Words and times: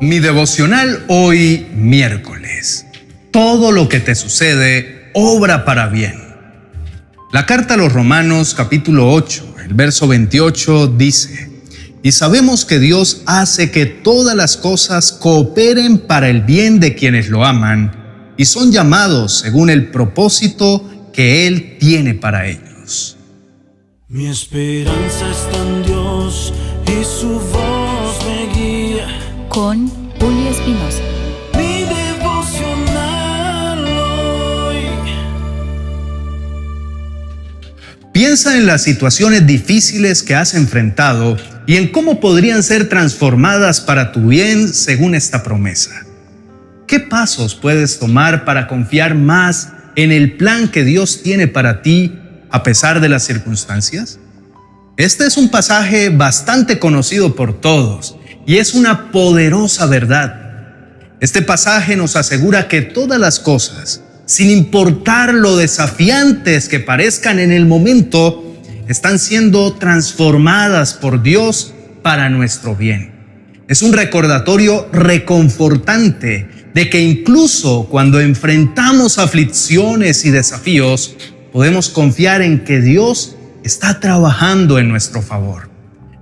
Mi 0.00 0.20
devocional 0.20 1.04
hoy 1.08 1.66
miércoles. 1.74 2.86
Todo 3.32 3.72
lo 3.72 3.88
que 3.88 3.98
te 3.98 4.14
sucede 4.14 5.10
obra 5.12 5.64
para 5.64 5.88
bien. 5.88 6.14
La 7.32 7.46
carta 7.46 7.74
a 7.74 7.76
los 7.76 7.92
Romanos 7.92 8.54
capítulo 8.54 9.12
8, 9.12 9.56
el 9.64 9.74
verso 9.74 10.06
28 10.06 10.86
dice, 10.86 11.50
y 12.04 12.12
sabemos 12.12 12.64
que 12.64 12.78
Dios 12.78 13.22
hace 13.26 13.72
que 13.72 13.86
todas 13.86 14.36
las 14.36 14.56
cosas 14.56 15.10
cooperen 15.10 15.98
para 15.98 16.28
el 16.28 16.42
bien 16.42 16.78
de 16.78 16.94
quienes 16.94 17.28
lo 17.28 17.44
aman 17.44 18.34
y 18.36 18.44
son 18.44 18.70
llamados 18.70 19.40
según 19.40 19.68
el 19.68 19.90
propósito 19.90 20.88
que 21.12 21.48
Él 21.48 21.76
tiene 21.80 22.14
para 22.14 22.46
ellos. 22.46 23.16
Mi 24.06 24.28
esperanza 24.28 25.28
está 25.28 25.58
en 25.58 25.82
Dios 25.82 26.54
y 26.86 27.04
su 27.04 27.40
voz 27.40 27.77
con 29.48 29.88
Julio 30.18 30.50
Espinosa. 30.50 31.02
Mi 31.56 31.84
devocional 31.84 33.86
hoy. 33.86 34.76
Piensa 38.12 38.56
en 38.56 38.66
las 38.66 38.82
situaciones 38.82 39.46
difíciles 39.46 40.22
que 40.22 40.34
has 40.34 40.54
enfrentado 40.54 41.36
y 41.66 41.76
en 41.76 41.88
cómo 41.88 42.20
podrían 42.20 42.62
ser 42.62 42.88
transformadas 42.88 43.80
para 43.80 44.12
tu 44.12 44.28
bien 44.28 44.72
según 44.72 45.14
esta 45.14 45.42
promesa. 45.42 46.06
¿Qué 46.86 47.00
pasos 47.00 47.54
puedes 47.54 47.98
tomar 47.98 48.44
para 48.44 48.66
confiar 48.66 49.14
más 49.14 49.70
en 49.96 50.12
el 50.12 50.36
plan 50.36 50.68
que 50.68 50.84
Dios 50.84 51.22
tiene 51.22 51.48
para 51.48 51.82
ti 51.82 52.18
a 52.50 52.62
pesar 52.62 53.00
de 53.00 53.08
las 53.08 53.24
circunstancias? 53.24 54.18
Este 54.96 55.26
es 55.26 55.36
un 55.36 55.50
pasaje 55.50 56.08
bastante 56.08 56.78
conocido 56.78 57.36
por 57.36 57.60
todos 57.60 58.17
y 58.48 58.56
es 58.56 58.72
una 58.72 59.12
poderosa 59.12 59.84
verdad. 59.84 60.40
Este 61.20 61.42
pasaje 61.42 61.96
nos 61.96 62.16
asegura 62.16 62.66
que 62.66 62.80
todas 62.80 63.20
las 63.20 63.40
cosas, 63.40 64.00
sin 64.24 64.48
importar 64.48 65.34
lo 65.34 65.58
desafiantes 65.58 66.70
que 66.70 66.80
parezcan 66.80 67.40
en 67.40 67.52
el 67.52 67.66
momento, 67.66 68.56
están 68.88 69.18
siendo 69.18 69.74
transformadas 69.74 70.94
por 70.94 71.22
Dios 71.22 71.74
para 72.02 72.30
nuestro 72.30 72.74
bien. 72.74 73.12
Es 73.68 73.82
un 73.82 73.92
recordatorio 73.92 74.88
reconfortante 74.94 76.48
de 76.72 76.88
que 76.88 77.02
incluso 77.02 77.86
cuando 77.90 78.18
enfrentamos 78.18 79.18
aflicciones 79.18 80.24
y 80.24 80.30
desafíos, 80.30 81.16
podemos 81.52 81.90
confiar 81.90 82.40
en 82.40 82.64
que 82.64 82.80
Dios 82.80 83.36
está 83.62 84.00
trabajando 84.00 84.78
en 84.78 84.88
nuestro 84.88 85.20
favor. 85.20 85.68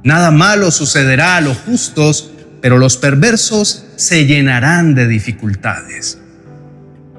Nada 0.05 0.31
malo 0.31 0.71
sucederá 0.71 1.37
a 1.37 1.41
los 1.41 1.59
justos, 1.59 2.31
pero 2.61 2.79
los 2.79 2.97
perversos 2.97 3.87
se 3.97 4.27
llenarán 4.27 4.95
de 4.95 5.09
dificultades. 5.09 6.19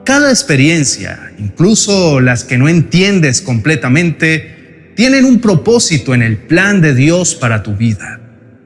Cada 0.03 0.29
experiencia, 0.29 1.33
incluso 1.37 2.21
las 2.21 2.43
que 2.45 2.57
no 2.57 2.69
entiendes 2.69 3.41
completamente, 3.41 4.93
tienen 4.95 5.25
un 5.25 5.41
propósito 5.41 6.15
en 6.15 6.21
el 6.21 6.37
plan 6.37 6.81
de 6.81 6.95
Dios 6.95 7.35
para 7.35 7.61
tu 7.61 7.75
vida. 7.75 8.19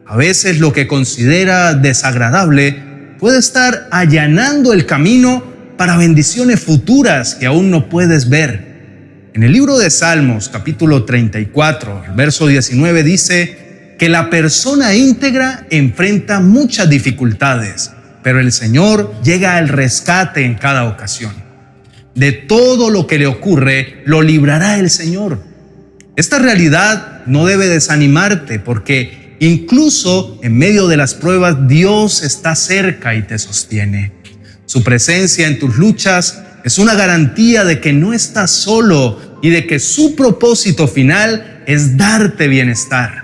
A 0.06 0.18
veces 0.18 0.60
lo 0.60 0.72
que 0.72 0.88
considera 0.88 1.74
desagradable 1.74 3.16
puede 3.20 3.40
estar 3.40 3.88
allanando 3.92 4.74
el 4.74 4.86
camino 4.86 5.44
para 5.78 5.98
bendiciones 5.98 6.60
futuras 6.60 7.36
que 7.36 7.48
aún 7.48 7.72
no 7.72 7.90
puedes 7.90 8.30
ver. 8.30 9.30
En 9.34 9.44
el 9.44 9.52
libro 9.52 9.78
de 9.78 9.90
Salmos, 9.90 10.50
capítulo 10.50 11.06
34, 11.06 12.04
el 12.06 12.12
verso 12.14 12.48
19 12.48 13.04
dice, 13.04 13.58
que 14.02 14.10
la 14.10 14.32
persona 14.32 14.96
íntegra 14.96 15.68
enfrenta 15.70 16.40
muchas 16.40 16.90
dificultades, 16.90 17.92
pero 18.24 18.40
el 18.40 18.52
Señor 18.52 19.14
llega 19.24 19.58
al 19.58 19.70
rescate 19.70 20.44
en 20.44 20.56
cada 20.56 20.86
ocasión. 20.86 21.32
De 22.16 22.32
todo 22.32 22.90
lo 22.90 23.06
que 23.06 23.20
le 23.20 23.28
ocurre, 23.28 24.02
lo 24.06 24.24
librará 24.24 24.80
el 24.80 24.90
Señor. 24.90 25.44
Esta 26.16 26.40
realidad 26.40 27.22
no 27.28 27.46
debe 27.46 27.68
desanimarte 27.68 28.58
porque 28.58 29.38
incluso 29.40 30.40
en 30.42 30.58
medio 30.58 30.88
de 30.88 30.98
las 30.98 31.14
pruebas 31.14 31.68
Dios 31.68 32.24
está 32.24 32.56
cerca 32.56 33.14
y 33.14 33.22
te 33.22 33.38
sostiene. 33.38 34.14
Su 34.66 34.84
presencia 34.84 35.48
en 35.48 35.60
tus 35.60 35.78
luchas 35.78 36.42
es 36.64 36.80
una 36.80 36.96
garantía 36.96 37.66
de 37.66 37.80
que 37.80 37.94
no 37.94 38.14
estás 38.14 38.50
solo 38.50 39.38
y 39.44 39.52
de 39.52 39.68
que 39.68 39.78
su 39.78 40.16
propósito 40.16 40.88
final 40.88 41.62
es 41.68 41.98
darte 41.98 42.48
bienestar. 42.48 43.21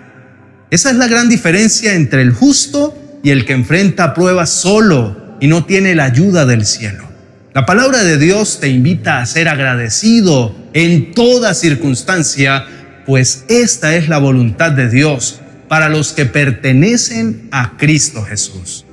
Esa 0.70 0.90
es 0.90 0.98
la 0.98 1.08
gran 1.08 1.30
diferencia 1.30 1.94
entre 1.94 2.22
el 2.22 2.34
justo 2.34 2.98
y 3.24 3.30
el 3.30 3.46
que 3.46 3.54
enfrenta 3.54 4.14
pruebas 4.14 4.50
solo 4.50 5.38
y 5.40 5.48
no 5.48 5.66
tiene 5.66 5.96
la 5.96 6.06
ayuda 6.06 6.46
del 6.46 6.66
cielo. 6.66 7.06
La 7.54 7.66
palabra 7.66 8.04
de 8.04 8.18
Dios 8.18 8.60
te 8.60 8.68
invita 8.68 9.22
a 9.22 9.26
ser 9.26 9.48
agradecido 9.48 10.56
en 10.74 11.14
toda 11.14 11.54
circunstancia, 11.54 12.66
pues 13.06 13.46
esta 13.48 13.96
es 13.96 14.10
la 14.10 14.18
voluntad 14.18 14.74
de 14.74 14.90
Dios 14.90 15.40
para 15.70 15.88
los 15.88 16.12
que 16.12 16.26
pertenecen 16.26 17.48
a 17.52 17.78
Cristo 17.78 18.24
Jesús. 18.24 18.86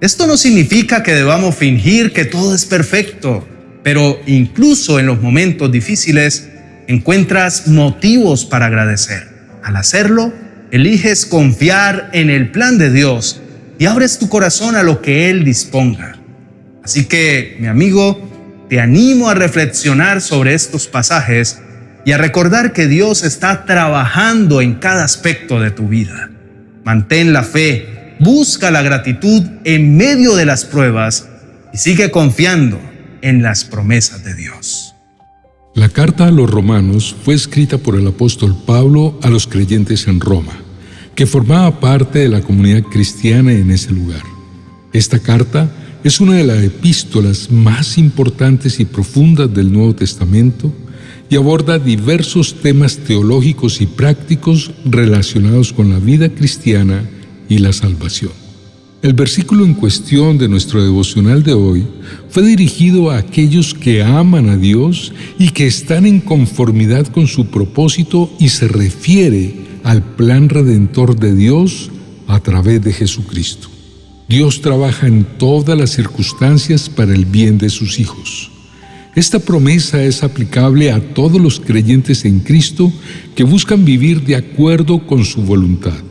Esto 0.00 0.26
no 0.26 0.36
significa 0.36 1.02
que 1.02 1.14
debamos 1.14 1.54
fingir 1.54 2.12
que 2.12 2.24
todo 2.24 2.54
es 2.54 2.64
perfecto, 2.64 3.46
pero 3.82 4.18
incluso 4.26 4.98
en 4.98 5.06
los 5.06 5.20
momentos 5.20 5.70
difíciles 5.70 6.48
encuentras 6.86 7.68
motivos 7.68 8.46
para 8.46 8.66
agradecer. 8.66 9.28
Al 9.62 9.76
hacerlo, 9.76 10.32
eliges 10.70 11.26
confiar 11.26 12.10
en 12.12 12.30
el 12.30 12.50
plan 12.50 12.78
de 12.78 12.90
Dios 12.90 13.40
y 13.78 13.86
abres 13.86 14.18
tu 14.18 14.28
corazón 14.28 14.76
a 14.76 14.82
lo 14.82 15.00
que 15.00 15.30
Él 15.30 15.44
disponga. 15.44 16.16
Así 16.82 17.04
que, 17.04 17.56
mi 17.60 17.66
amigo, 17.66 18.66
te 18.68 18.80
animo 18.80 19.30
a 19.30 19.34
reflexionar 19.34 20.20
sobre 20.20 20.54
estos 20.54 20.86
pasajes 20.86 21.60
y 22.04 22.12
a 22.12 22.18
recordar 22.18 22.72
que 22.72 22.86
Dios 22.86 23.22
está 23.22 23.64
trabajando 23.64 24.60
en 24.60 24.74
cada 24.74 25.04
aspecto 25.04 25.60
de 25.60 25.70
tu 25.70 25.88
vida. 25.88 26.30
Mantén 26.84 27.32
la 27.32 27.42
fe, 27.42 28.16
busca 28.18 28.70
la 28.70 28.82
gratitud 28.82 29.42
en 29.64 29.96
medio 29.96 30.34
de 30.34 30.46
las 30.46 30.64
pruebas 30.64 31.28
y 31.72 31.78
sigue 31.78 32.10
confiando 32.10 32.80
en 33.20 33.42
las 33.42 33.64
promesas 33.64 34.24
de 34.24 34.34
Dios. 34.34 34.87
La 35.78 35.88
carta 35.88 36.26
a 36.26 36.32
los 36.32 36.50
romanos 36.50 37.14
fue 37.22 37.34
escrita 37.34 37.78
por 37.78 37.94
el 37.94 38.04
apóstol 38.08 38.56
Pablo 38.66 39.16
a 39.22 39.30
los 39.30 39.46
creyentes 39.46 40.08
en 40.08 40.18
Roma, 40.18 40.54
que 41.14 41.24
formaba 41.24 41.78
parte 41.78 42.18
de 42.18 42.28
la 42.28 42.40
comunidad 42.40 42.82
cristiana 42.82 43.52
en 43.52 43.70
ese 43.70 43.92
lugar. 43.92 44.24
Esta 44.92 45.20
carta 45.20 45.70
es 46.02 46.20
una 46.20 46.34
de 46.34 46.42
las 46.42 46.64
epístolas 46.64 47.52
más 47.52 47.96
importantes 47.96 48.80
y 48.80 48.86
profundas 48.86 49.54
del 49.54 49.72
Nuevo 49.72 49.94
Testamento 49.94 50.72
y 51.30 51.36
aborda 51.36 51.78
diversos 51.78 52.56
temas 52.60 52.96
teológicos 52.96 53.80
y 53.80 53.86
prácticos 53.86 54.72
relacionados 54.84 55.72
con 55.72 55.90
la 55.90 56.00
vida 56.00 56.28
cristiana 56.28 57.08
y 57.48 57.58
la 57.58 57.72
salvación. 57.72 58.47
El 59.00 59.12
versículo 59.12 59.64
en 59.64 59.74
cuestión 59.74 60.38
de 60.38 60.48
nuestro 60.48 60.82
devocional 60.82 61.44
de 61.44 61.52
hoy 61.52 61.86
fue 62.30 62.42
dirigido 62.42 63.12
a 63.12 63.18
aquellos 63.18 63.72
que 63.72 64.02
aman 64.02 64.48
a 64.48 64.56
Dios 64.56 65.12
y 65.38 65.50
que 65.50 65.68
están 65.68 66.04
en 66.04 66.18
conformidad 66.20 67.06
con 67.06 67.28
su 67.28 67.46
propósito 67.46 68.28
y 68.40 68.48
se 68.48 68.66
refiere 68.66 69.54
al 69.84 70.02
plan 70.02 70.48
redentor 70.48 71.14
de 71.14 71.32
Dios 71.32 71.92
a 72.26 72.40
través 72.40 72.82
de 72.82 72.92
Jesucristo. 72.92 73.68
Dios 74.28 74.62
trabaja 74.62 75.06
en 75.06 75.24
todas 75.38 75.78
las 75.78 75.90
circunstancias 75.90 76.88
para 76.88 77.14
el 77.14 77.24
bien 77.24 77.56
de 77.56 77.70
sus 77.70 78.00
hijos. 78.00 78.50
Esta 79.14 79.38
promesa 79.38 80.02
es 80.02 80.24
aplicable 80.24 80.90
a 80.90 81.14
todos 81.14 81.40
los 81.40 81.60
creyentes 81.60 82.24
en 82.24 82.40
Cristo 82.40 82.92
que 83.36 83.44
buscan 83.44 83.84
vivir 83.84 84.24
de 84.24 84.34
acuerdo 84.34 85.06
con 85.06 85.24
su 85.24 85.42
voluntad. 85.42 86.07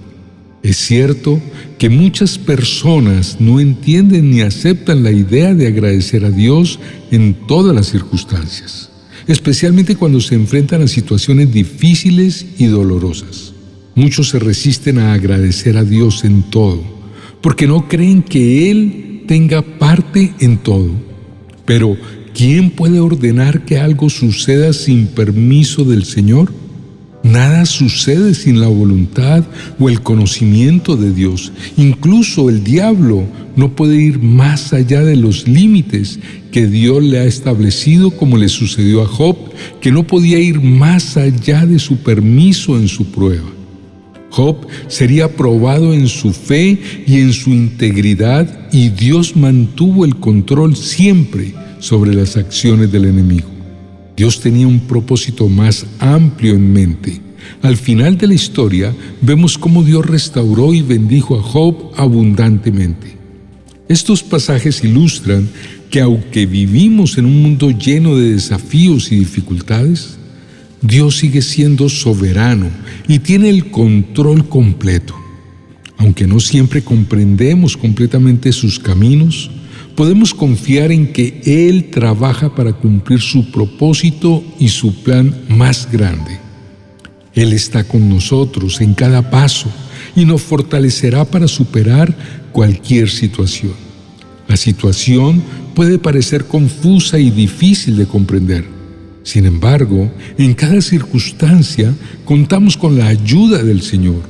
Es 0.63 0.77
cierto 0.77 1.39
que 1.77 1.89
muchas 1.89 2.37
personas 2.37 3.37
no 3.39 3.59
entienden 3.59 4.31
ni 4.31 4.41
aceptan 4.41 5.03
la 5.03 5.11
idea 5.11 5.53
de 5.53 5.67
agradecer 5.67 6.25
a 6.25 6.31
Dios 6.31 6.79
en 7.11 7.35
todas 7.47 7.75
las 7.75 7.87
circunstancias, 7.87 8.89
especialmente 9.27 9.95
cuando 9.95 10.19
se 10.19 10.35
enfrentan 10.35 10.81
a 10.81 10.87
situaciones 10.87 11.53
difíciles 11.53 12.45
y 12.57 12.65
dolorosas. 12.65 13.53
Muchos 13.95 14.29
se 14.29 14.39
resisten 14.39 14.99
a 14.99 15.13
agradecer 15.13 15.77
a 15.77 15.83
Dios 15.83 16.23
en 16.23 16.43
todo, 16.43 16.83
porque 17.41 17.67
no 17.67 17.87
creen 17.87 18.23
que 18.23 18.69
Él 18.71 19.23
tenga 19.27 19.61
parte 19.61 20.33
en 20.39 20.57
todo. 20.57 20.91
Pero, 21.65 21.97
¿quién 22.33 22.71
puede 22.71 22.99
ordenar 22.99 23.65
que 23.65 23.77
algo 23.77 24.09
suceda 24.09 24.73
sin 24.73 25.07
permiso 25.07 25.83
del 25.83 26.05
Señor? 26.05 26.51
Nada 27.31 27.65
sucede 27.65 28.33
sin 28.33 28.61
la 28.61 28.67
voluntad 28.67 29.43
o 29.79 29.89
el 29.89 30.01
conocimiento 30.01 30.95
de 30.95 31.13
Dios. 31.13 31.51
Incluso 31.75 32.49
el 32.49 32.63
diablo 32.63 33.25
no 33.55 33.75
puede 33.75 33.97
ir 33.97 34.19
más 34.19 34.71
allá 34.71 35.03
de 35.03 35.15
los 35.17 35.47
límites 35.47 36.19
que 36.51 36.67
Dios 36.67 37.03
le 37.03 37.19
ha 37.19 37.25
establecido 37.25 38.11
como 38.11 38.37
le 38.37 38.47
sucedió 38.47 39.01
a 39.01 39.07
Job, 39.07 39.35
que 39.81 39.91
no 39.91 40.07
podía 40.07 40.39
ir 40.39 40.61
más 40.61 41.17
allá 41.17 41.65
de 41.65 41.79
su 41.79 41.97
permiso 41.97 42.77
en 42.77 42.87
su 42.87 43.11
prueba. 43.11 43.49
Job 44.29 44.67
sería 44.87 45.35
probado 45.35 45.93
en 45.93 46.07
su 46.07 46.31
fe 46.31 46.79
y 47.05 47.19
en 47.19 47.33
su 47.33 47.49
integridad 47.49 48.69
y 48.71 48.89
Dios 48.89 49.35
mantuvo 49.35 50.05
el 50.05 50.15
control 50.15 50.75
siempre 50.75 51.53
sobre 51.79 52.13
las 52.13 52.37
acciones 52.37 52.91
del 52.91 53.05
enemigo. 53.05 53.56
Dios 54.17 54.39
tenía 54.39 54.67
un 54.67 54.79
propósito 54.79 55.47
más 55.47 55.85
amplio 55.99 56.55
en 56.55 56.73
mente. 56.73 57.21
Al 57.61 57.77
final 57.77 58.17
de 58.17 58.25
la 58.25 58.33
historia 58.33 58.93
vemos 59.21 59.59
cómo 59.59 59.83
Dios 59.83 60.03
restauró 60.07 60.73
y 60.73 60.81
bendijo 60.81 61.39
a 61.39 61.43
Job 61.43 61.91
abundantemente. 61.95 63.15
Estos 63.87 64.23
pasajes 64.23 64.83
ilustran 64.83 65.47
que 65.91 66.01
aunque 66.01 66.47
vivimos 66.47 67.19
en 67.19 67.25
un 67.25 67.43
mundo 67.43 67.69
lleno 67.69 68.17
de 68.17 68.33
desafíos 68.33 69.11
y 69.11 69.17
dificultades, 69.17 70.17
Dios 70.81 71.17
sigue 71.17 71.43
siendo 71.43 71.87
soberano 71.87 72.69
y 73.07 73.19
tiene 73.19 73.49
el 73.49 73.69
control 73.69 74.49
completo. 74.49 75.15
Aunque 75.97 76.25
no 76.25 76.39
siempre 76.39 76.83
comprendemos 76.83 77.77
completamente 77.77 78.51
sus 78.51 78.79
caminos, 78.79 79.51
podemos 79.97 80.33
confiar 80.33 80.93
en 80.93 81.11
que 81.11 81.41
Él 81.43 81.89
trabaja 81.89 82.55
para 82.55 82.71
cumplir 82.71 83.19
su 83.19 83.51
propósito 83.51 84.41
y 84.57 84.69
su 84.69 85.03
plan 85.03 85.35
más 85.49 85.91
grande. 85.91 86.39
Él 87.33 87.51
está 87.51 87.83
con 87.83 88.07
nosotros 88.07 88.79
en 88.79 88.93
cada 88.93 89.29
paso 89.29 89.69
y 90.15 90.23
nos 90.23 90.41
fortalecerá 90.41 91.25
para 91.25 91.49
superar 91.49 92.15
cualquier 92.53 93.09
situación. 93.09 93.73
La 94.47 94.55
situación 94.55 95.43
puede 95.75 95.99
parecer 95.99 96.45
confusa 96.45 97.19
y 97.19 97.29
difícil 97.29 97.97
de 97.97 98.05
comprender 98.05 98.77
sin 99.27 99.45
embargo, 99.45 100.09
en 100.37 100.53
cada 100.53 100.79
circunstancia 100.79 101.93
contamos 102.23 102.77
con 102.77 102.97
la 102.97 103.07
ayuda 103.07 103.61
del 103.61 103.81
Señor. 103.81 104.21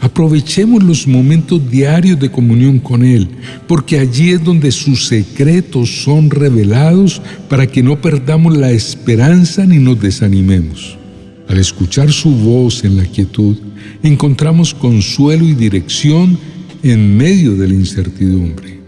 Aprovechemos 0.00 0.82
los 0.82 1.06
momentos 1.06 1.70
diarios 1.70 2.18
de 2.18 2.30
comunión 2.30 2.78
con 2.78 3.04
Él, 3.04 3.28
porque 3.68 3.98
allí 3.98 4.30
es 4.30 4.42
donde 4.42 4.72
sus 4.72 5.06
secretos 5.06 6.04
son 6.04 6.30
revelados 6.30 7.20
para 7.50 7.66
que 7.66 7.82
no 7.82 8.00
perdamos 8.00 8.56
la 8.56 8.70
esperanza 8.70 9.66
ni 9.66 9.78
nos 9.78 10.00
desanimemos. 10.00 10.96
Al 11.48 11.58
escuchar 11.58 12.12
su 12.12 12.30
voz 12.30 12.84
en 12.84 12.96
la 12.96 13.04
quietud, 13.04 13.58
encontramos 14.02 14.72
consuelo 14.72 15.44
y 15.44 15.54
dirección 15.54 16.38
en 16.82 17.16
medio 17.16 17.56
de 17.56 17.68
la 17.68 17.74
incertidumbre. 17.74 18.78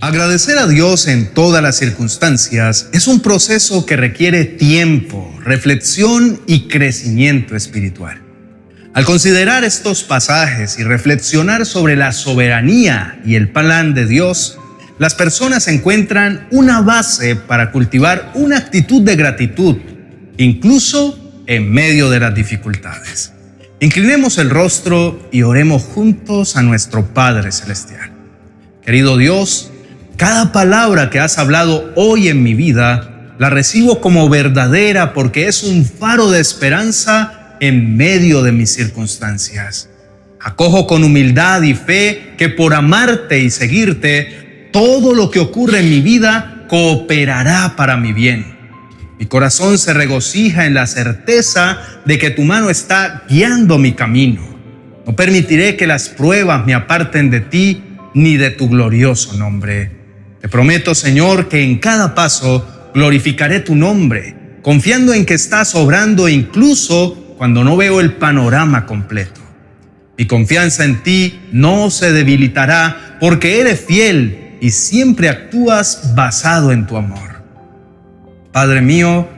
Agradecer 0.00 0.58
a 0.58 0.66
Dios 0.66 1.06
en 1.06 1.32
todas 1.34 1.62
las 1.62 1.78
circunstancias 1.78 2.88
es 2.92 3.06
un 3.06 3.20
proceso 3.20 3.86
que 3.86 3.96
requiere 3.96 4.44
tiempo, 4.44 5.32
reflexión 5.44 6.40
y 6.48 6.62
crecimiento 6.62 7.54
espiritual. 7.54 8.21
Al 8.94 9.06
considerar 9.06 9.64
estos 9.64 10.02
pasajes 10.02 10.78
y 10.78 10.84
reflexionar 10.84 11.64
sobre 11.64 11.96
la 11.96 12.12
soberanía 12.12 13.18
y 13.24 13.36
el 13.36 13.48
plan 13.48 13.94
de 13.94 14.06
Dios, 14.06 14.58
las 14.98 15.14
personas 15.14 15.66
encuentran 15.66 16.46
una 16.50 16.82
base 16.82 17.34
para 17.34 17.72
cultivar 17.72 18.30
una 18.34 18.58
actitud 18.58 19.00
de 19.00 19.16
gratitud, 19.16 19.78
incluso 20.36 21.18
en 21.46 21.72
medio 21.72 22.10
de 22.10 22.20
las 22.20 22.34
dificultades. 22.34 23.32
Inclinemos 23.80 24.36
el 24.36 24.50
rostro 24.50 25.26
y 25.32 25.40
oremos 25.40 25.84
juntos 25.84 26.56
a 26.56 26.62
nuestro 26.62 27.06
Padre 27.14 27.50
Celestial. 27.50 28.10
Querido 28.84 29.16
Dios, 29.16 29.70
cada 30.18 30.52
palabra 30.52 31.08
que 31.08 31.18
has 31.18 31.38
hablado 31.38 31.90
hoy 31.96 32.28
en 32.28 32.42
mi 32.42 32.52
vida 32.52 33.34
la 33.38 33.48
recibo 33.48 34.02
como 34.02 34.28
verdadera 34.28 35.14
porque 35.14 35.48
es 35.48 35.62
un 35.62 35.86
faro 35.86 36.30
de 36.30 36.40
esperanza 36.40 37.41
en 37.62 37.96
medio 37.96 38.42
de 38.42 38.50
mis 38.50 38.72
circunstancias. 38.72 39.88
Acojo 40.40 40.88
con 40.88 41.04
humildad 41.04 41.62
y 41.62 41.74
fe 41.74 42.34
que 42.36 42.48
por 42.48 42.74
amarte 42.74 43.38
y 43.38 43.50
seguirte, 43.50 44.68
todo 44.72 45.14
lo 45.14 45.30
que 45.30 45.38
ocurre 45.38 45.78
en 45.78 45.88
mi 45.88 46.00
vida 46.00 46.66
cooperará 46.68 47.76
para 47.76 47.96
mi 47.96 48.12
bien. 48.12 48.56
Mi 49.16 49.26
corazón 49.26 49.78
se 49.78 49.94
regocija 49.94 50.66
en 50.66 50.74
la 50.74 50.88
certeza 50.88 51.78
de 52.04 52.18
que 52.18 52.30
tu 52.30 52.42
mano 52.42 52.68
está 52.68 53.22
guiando 53.28 53.78
mi 53.78 53.92
camino. 53.92 54.42
No 55.06 55.14
permitiré 55.14 55.76
que 55.76 55.86
las 55.86 56.08
pruebas 56.08 56.66
me 56.66 56.74
aparten 56.74 57.30
de 57.30 57.42
ti 57.42 57.84
ni 58.12 58.38
de 58.38 58.50
tu 58.50 58.68
glorioso 58.68 59.34
nombre. 59.34 59.92
Te 60.40 60.48
prometo, 60.48 60.96
Señor, 60.96 61.48
que 61.48 61.62
en 61.62 61.78
cada 61.78 62.16
paso 62.16 62.90
glorificaré 62.92 63.60
tu 63.60 63.76
nombre, 63.76 64.34
confiando 64.62 65.14
en 65.14 65.24
que 65.24 65.34
estás 65.34 65.76
obrando 65.76 66.28
incluso 66.28 67.21
cuando 67.36 67.64
no 67.64 67.76
veo 67.76 68.00
el 68.00 68.14
panorama 68.14 68.86
completo. 68.86 69.40
Mi 70.18 70.26
confianza 70.26 70.84
en 70.84 71.02
ti 71.02 71.40
no 71.52 71.90
se 71.90 72.12
debilitará 72.12 73.16
porque 73.20 73.60
eres 73.60 73.80
fiel 73.80 74.56
y 74.60 74.70
siempre 74.70 75.28
actúas 75.28 76.14
basado 76.14 76.70
en 76.72 76.86
tu 76.86 76.96
amor. 76.96 77.42
Padre 78.52 78.82
mío, 78.82 79.28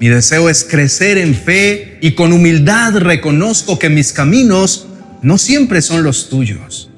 mi 0.00 0.08
deseo 0.08 0.50
es 0.50 0.64
crecer 0.64 1.18
en 1.18 1.34
fe 1.34 1.98
y 2.00 2.12
con 2.12 2.32
humildad 2.32 2.96
reconozco 2.98 3.78
que 3.78 3.88
mis 3.88 4.12
caminos 4.12 4.88
no 5.22 5.38
siempre 5.38 5.82
son 5.82 6.02
los 6.02 6.28
tuyos. 6.28 6.90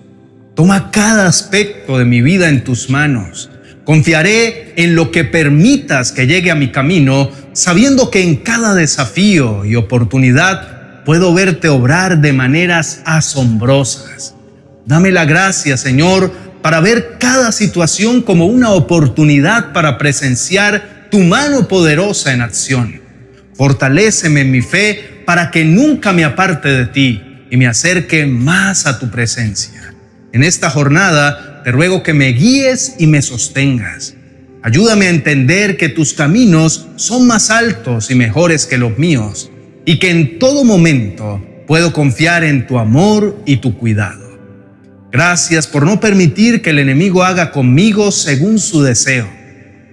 Toma 0.55 0.91
cada 0.91 1.27
aspecto 1.27 1.99
de 1.99 2.05
mi 2.05 2.21
vida 2.21 2.49
en 2.49 2.65
tus 2.65 2.91
manos. 2.91 3.51
Confiaré 3.85 4.75
en 4.77 4.95
lo 4.95 5.11
que 5.11 5.25
permitas 5.25 6.13
que 6.13 6.27
llegue 6.27 6.51
a 6.51 6.57
mi 6.57 6.73
camino, 6.73 7.31
sabiendo 7.59 8.09
que 8.09 8.23
en 8.23 8.37
cada 8.37 8.73
desafío 8.75 9.65
y 9.65 9.75
oportunidad 9.75 11.03
puedo 11.05 11.35
verte 11.35 11.69
obrar 11.69 12.21
de 12.21 12.33
maneras 12.33 13.01
asombrosas. 13.05 14.35
Dame 14.87 15.11
la 15.11 15.25
gracia, 15.25 15.77
Señor, 15.77 16.33
para 16.63 16.81
ver 16.81 17.17
cada 17.19 17.51
situación 17.51 18.23
como 18.23 18.47
una 18.47 18.71
oportunidad 18.71 19.73
para 19.73 19.99
presenciar 19.99 21.09
tu 21.11 21.19
mano 21.19 21.67
poderosa 21.67 22.33
en 22.33 22.43
acción. 22.43 23.01
Fortaléceme 23.55 24.43
en 24.43 24.53
mi 24.53 24.63
fe 24.63 25.23
para 25.27 25.51
que 25.51 25.65
nunca 25.65 26.13
me 26.13 26.25
aparte 26.25 26.69
de 26.69 26.87
ti 26.87 27.23
y 27.51 27.57
me 27.57 27.67
acerque 27.67 28.25
más 28.25 28.87
a 28.87 29.01
tu 29.01 29.11
presencia. 29.11 29.95
En 30.33 30.45
esta 30.45 30.71
jornada 30.71 31.63
te 31.65 31.73
ruego 31.73 32.05
que 32.05 32.15
me 32.15 32.29
guíes 32.29 32.95
y 33.01 33.09
me 33.09 33.21
sostengas. 33.21 34.15
Ayúdame 34.69 35.07
a 35.07 35.11
entender 35.11 35.79
que 35.79 35.89
tus 35.89 36.13
caminos 36.13 36.89
son 36.97 37.27
más 37.27 37.49
altos 37.49 38.11
y 38.11 38.15
mejores 38.15 38.67
que 38.67 38.77
los 38.77 38.99
míos 38.99 39.51
y 39.87 39.99
que 39.99 40.11
en 40.11 40.39
todo 40.39 40.63
momento 40.63 41.43
puedo 41.67 41.95
confiar 41.95 42.45
en 42.45 42.67
tu 42.67 42.79
amor 42.79 43.43
y 43.47 43.57
tu 43.57 43.79
cuidado. 43.79 44.39
Gracias 45.11 45.67
por 45.67 45.87
no 45.87 46.01
permitir 46.01 46.61
que 46.61 46.69
el 46.69 46.81
enemigo 46.81 47.25
haga 47.25 47.51
conmigo 47.51 48.13
según 48.13 48.59
su 48.59 48.83
deseo. 48.83 49.27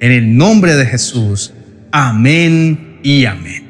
En 0.01 0.11
el 0.11 0.35
nombre 0.35 0.75
de 0.75 0.85
Jesús. 0.85 1.53
Amén 1.89 2.99
y 3.01 3.23
amén. 3.23 3.63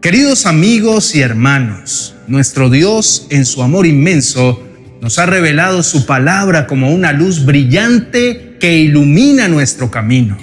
Queridos 0.00 0.44
amigos 0.46 1.14
y 1.14 1.20
hermanos, 1.20 2.16
nuestro 2.26 2.68
Dios 2.68 3.28
en 3.30 3.44
su 3.44 3.62
amor 3.62 3.86
inmenso 3.86 4.60
nos 5.00 5.20
ha 5.20 5.26
revelado 5.26 5.84
su 5.84 6.04
palabra 6.04 6.66
como 6.66 6.92
una 6.92 7.12
luz 7.12 7.44
brillante 7.44 8.51
que 8.62 8.78
ilumina 8.78 9.48
nuestro 9.48 9.90
camino. 9.90 10.38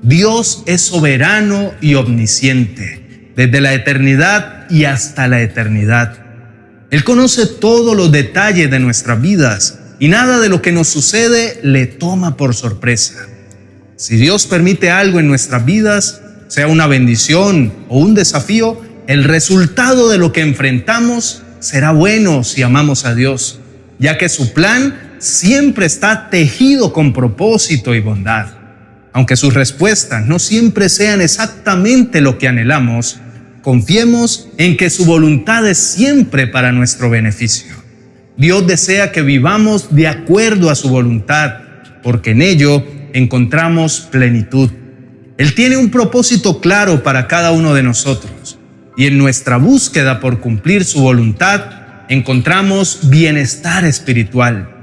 Dios 0.00 0.62
es 0.66 0.80
soberano 0.80 1.72
y 1.80 1.96
omnisciente, 1.96 3.32
desde 3.34 3.60
la 3.60 3.74
eternidad 3.74 4.70
y 4.70 4.84
hasta 4.84 5.26
la 5.26 5.42
eternidad. 5.42 6.18
Él 6.92 7.02
conoce 7.02 7.46
todos 7.46 7.96
los 7.96 8.12
detalles 8.12 8.70
de 8.70 8.78
nuestras 8.78 9.20
vidas 9.20 9.80
y 9.98 10.06
nada 10.06 10.38
de 10.38 10.48
lo 10.48 10.62
que 10.62 10.70
nos 10.70 10.86
sucede 10.86 11.58
le 11.64 11.86
toma 11.86 12.36
por 12.36 12.54
sorpresa. 12.54 13.26
Si 13.96 14.14
Dios 14.14 14.46
permite 14.46 14.92
algo 14.92 15.18
en 15.18 15.26
nuestras 15.26 15.64
vidas, 15.64 16.20
sea 16.46 16.68
una 16.68 16.86
bendición 16.86 17.72
o 17.88 17.98
un 17.98 18.14
desafío, 18.14 18.80
el 19.08 19.24
resultado 19.24 20.08
de 20.08 20.18
lo 20.18 20.30
que 20.30 20.42
enfrentamos 20.42 21.42
será 21.58 21.90
bueno 21.90 22.44
si 22.44 22.62
amamos 22.62 23.04
a 23.04 23.16
Dios 23.16 23.58
ya 23.98 24.16
que 24.18 24.28
su 24.28 24.52
plan 24.52 25.07
siempre 25.18 25.86
está 25.86 26.30
tejido 26.30 26.92
con 26.92 27.12
propósito 27.12 27.94
y 27.94 28.00
bondad. 28.00 28.46
Aunque 29.12 29.36
sus 29.36 29.54
respuestas 29.54 30.26
no 30.26 30.38
siempre 30.38 30.88
sean 30.88 31.20
exactamente 31.20 32.20
lo 32.20 32.38
que 32.38 32.48
anhelamos, 32.48 33.20
confiemos 33.62 34.48
en 34.58 34.76
que 34.76 34.90
su 34.90 35.04
voluntad 35.04 35.68
es 35.68 35.78
siempre 35.78 36.46
para 36.46 36.72
nuestro 36.72 37.10
beneficio. 37.10 37.74
Dios 38.36 38.66
desea 38.66 39.10
que 39.10 39.22
vivamos 39.22 39.94
de 39.94 40.06
acuerdo 40.06 40.70
a 40.70 40.76
su 40.76 40.88
voluntad, 40.88 41.54
porque 42.02 42.30
en 42.30 42.42
ello 42.42 42.84
encontramos 43.12 44.08
plenitud. 44.12 44.70
Él 45.36 45.54
tiene 45.54 45.76
un 45.76 45.90
propósito 45.90 46.60
claro 46.60 47.02
para 47.02 47.26
cada 47.26 47.50
uno 47.50 47.74
de 47.74 47.82
nosotros, 47.82 48.58
y 48.96 49.06
en 49.06 49.18
nuestra 49.18 49.56
búsqueda 49.56 50.20
por 50.20 50.38
cumplir 50.40 50.84
su 50.84 51.00
voluntad, 51.00 51.64
encontramos 52.08 53.10
bienestar 53.10 53.84
espiritual. 53.84 54.77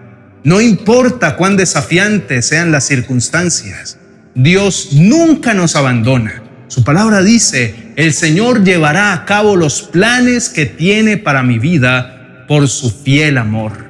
No 0.46 0.62
importa 0.62 1.38
cuán 1.38 1.58
desafiantes 1.58 2.46
sean 2.46 2.72
las 2.72 2.86
circunstancias, 2.86 3.98
Dios 4.36 4.90
nunca 4.92 5.56
nos 5.56 5.76
abandona. 5.76 6.44
Su 6.68 6.84
palabra 6.84 7.24
dice 7.24 7.74
el 7.96 8.14
Señor 8.14 8.64
llevará 8.64 9.14
a 9.14 9.26
cabo 9.26 9.56
los 9.56 9.82
planes 9.82 10.50
que 10.50 10.68
tiene 10.68 11.18
para 11.18 11.42
mi 11.42 11.58
vida 11.58 12.46
por 12.48 12.68
su 12.68 12.92
fiel 12.92 13.40
amor. 13.40 13.90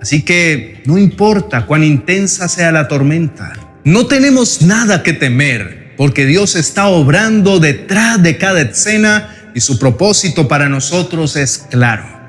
Así 0.00 0.22
que 0.22 0.80
no 0.86 0.96
importa 0.96 1.66
cuán 1.66 1.82
intensa 1.82 2.48
sea 2.48 2.70
la 2.70 2.86
tormenta, 2.86 3.52
no 3.82 4.06
tenemos 4.06 4.62
nada 4.62 5.02
que 5.02 5.12
temer, 5.12 5.94
porque 5.96 6.24
Dios 6.24 6.54
está 6.54 6.86
obrando 6.86 7.58
detrás 7.58 8.22
de 8.22 8.38
cada 8.38 8.60
escena 8.60 9.34
y 9.56 9.60
su 9.60 9.76
propósito 9.80 10.46
para 10.46 10.68
nosotros 10.68 11.34
es 11.34 11.66
claro. 11.68 12.19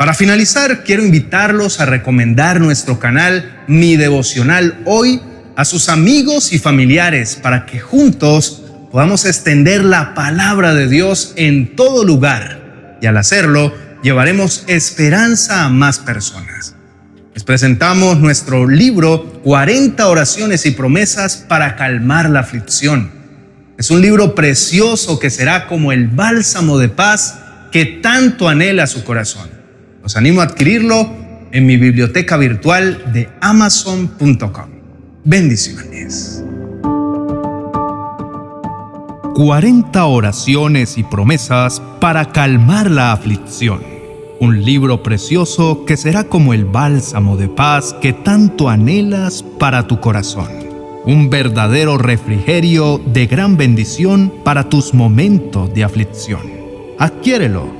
Para 0.00 0.14
finalizar, 0.14 0.82
quiero 0.82 1.04
invitarlos 1.04 1.78
a 1.78 1.84
recomendar 1.84 2.58
nuestro 2.58 2.98
canal 2.98 3.64
Mi 3.66 3.98
Devocional 3.98 4.80
Hoy 4.86 5.20
a 5.56 5.66
sus 5.66 5.90
amigos 5.90 6.54
y 6.54 6.58
familiares 6.58 7.36
para 7.36 7.66
que 7.66 7.80
juntos 7.80 8.62
podamos 8.90 9.26
extender 9.26 9.84
la 9.84 10.14
palabra 10.14 10.72
de 10.72 10.88
Dios 10.88 11.34
en 11.36 11.76
todo 11.76 12.02
lugar 12.06 12.96
y 13.02 13.08
al 13.08 13.18
hacerlo 13.18 13.74
llevaremos 14.02 14.64
esperanza 14.68 15.64
a 15.64 15.68
más 15.68 15.98
personas. 15.98 16.74
Les 17.34 17.44
presentamos 17.44 18.20
nuestro 18.20 18.66
libro 18.66 19.42
40 19.42 20.08
oraciones 20.08 20.64
y 20.64 20.70
promesas 20.70 21.36
para 21.46 21.76
calmar 21.76 22.30
la 22.30 22.40
aflicción. 22.40 23.10
Es 23.76 23.90
un 23.90 24.00
libro 24.00 24.34
precioso 24.34 25.18
que 25.18 25.28
será 25.28 25.66
como 25.66 25.92
el 25.92 26.08
bálsamo 26.08 26.78
de 26.78 26.88
paz 26.88 27.40
que 27.70 27.84
tanto 27.84 28.48
anhela 28.48 28.86
su 28.86 29.04
corazón. 29.04 29.59
Los 30.02 30.16
animo 30.16 30.40
a 30.40 30.44
adquirirlo 30.44 31.08
en 31.52 31.66
mi 31.66 31.76
biblioteca 31.76 32.36
virtual 32.36 33.12
de 33.12 33.28
amazon.com. 33.40 34.70
Bendiciones. 35.24 36.42
40 39.34 40.04
oraciones 40.04 40.96
y 40.98 41.02
promesas 41.02 41.80
para 42.00 42.32
calmar 42.32 42.90
la 42.90 43.12
aflicción. 43.12 43.80
Un 44.40 44.64
libro 44.64 45.02
precioso 45.02 45.84
que 45.84 45.96
será 45.96 46.24
como 46.24 46.54
el 46.54 46.64
bálsamo 46.64 47.36
de 47.36 47.48
paz 47.48 47.94
que 48.00 48.12
tanto 48.12 48.68
anhelas 48.68 49.42
para 49.58 49.86
tu 49.86 50.00
corazón. 50.00 50.48
Un 51.04 51.30
verdadero 51.30 51.98
refrigerio 51.98 53.00
de 53.12 53.26
gran 53.26 53.56
bendición 53.56 54.32
para 54.44 54.68
tus 54.68 54.94
momentos 54.94 55.72
de 55.74 55.84
aflicción. 55.84 56.42
Adquiérelo 56.98 57.79